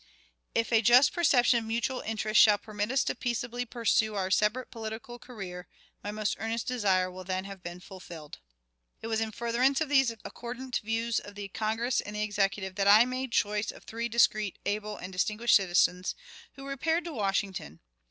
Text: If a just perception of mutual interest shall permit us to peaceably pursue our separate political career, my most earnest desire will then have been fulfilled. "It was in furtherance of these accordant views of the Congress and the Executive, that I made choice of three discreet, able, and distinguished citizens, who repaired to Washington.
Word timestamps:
If 0.55 0.73
a 0.73 0.81
just 0.81 1.13
perception 1.13 1.59
of 1.59 1.65
mutual 1.65 1.99
interest 2.01 2.41
shall 2.41 2.57
permit 2.57 2.89
us 2.91 3.03
to 3.03 3.13
peaceably 3.13 3.67
pursue 3.67 4.15
our 4.15 4.31
separate 4.31 4.71
political 4.71 5.19
career, 5.19 5.67
my 6.03 6.09
most 6.09 6.35
earnest 6.39 6.65
desire 6.65 7.11
will 7.11 7.23
then 7.23 7.43
have 7.45 7.61
been 7.61 7.79
fulfilled. 7.79 8.39
"It 9.03 9.05
was 9.05 9.21
in 9.21 9.31
furtherance 9.31 9.79
of 9.79 9.89
these 9.89 10.09
accordant 10.09 10.79
views 10.83 11.19
of 11.19 11.35
the 11.35 11.49
Congress 11.49 12.01
and 12.01 12.15
the 12.15 12.23
Executive, 12.23 12.73
that 12.77 12.87
I 12.87 13.05
made 13.05 13.31
choice 13.31 13.69
of 13.71 13.83
three 13.83 14.09
discreet, 14.09 14.57
able, 14.65 14.97
and 14.97 15.13
distinguished 15.13 15.55
citizens, 15.55 16.15
who 16.53 16.65
repaired 16.67 17.03
to 17.03 17.13
Washington. 17.13 17.79